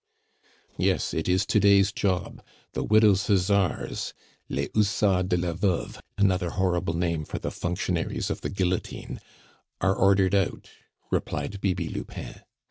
"Yes, 0.79 1.13
it 1.13 1.29
is 1.29 1.45
to 1.45 1.59
day's 1.59 1.91
job, 1.91 2.41
the 2.73 2.83
'widow's 2.83 3.27
huzzars'" 3.27 4.13
(les 4.49 4.67
hussards 4.73 5.29
de 5.29 5.37
la 5.37 5.53
veuve, 5.53 5.99
another 6.17 6.49
horrible 6.49 6.95
name 6.95 7.23
for 7.23 7.37
the 7.37 7.51
functionaries 7.51 8.31
of 8.31 8.41
the 8.41 8.49
guillotine) 8.49 9.21
"are 9.79 9.93
ordered 9.93 10.33
out," 10.33 10.71
replied 11.11 11.61
Bibi 11.61 11.87
Lupin. 11.89 12.41